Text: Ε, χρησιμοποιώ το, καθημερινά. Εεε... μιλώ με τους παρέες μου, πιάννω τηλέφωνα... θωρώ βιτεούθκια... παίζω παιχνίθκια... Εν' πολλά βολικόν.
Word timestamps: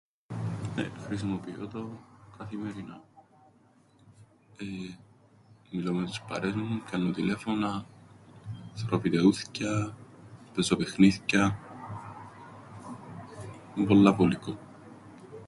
Ε, 0.75 0.89
χρησιμοποιώ 1.05 1.67
το, 1.67 1.89
καθημερινά. 2.37 3.01
Εεε... 4.57 4.97
μιλώ 5.71 5.93
με 5.93 6.05
τους 6.05 6.21
παρέες 6.21 6.53
μου, 6.53 6.81
πιάννω 6.85 7.11
τηλέφωνα... 7.11 7.85
θωρώ 8.73 8.99
βιτεούθκια... 9.01 9.97
παίζω 10.53 10.75
παιχνίθκια... 10.75 11.59
Εν' 13.77 13.85
πολλά 13.85 14.13
βολικόν. 14.13 14.57